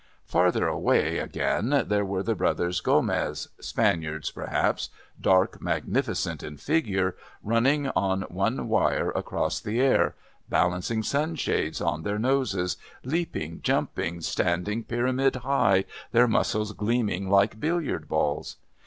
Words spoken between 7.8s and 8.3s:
on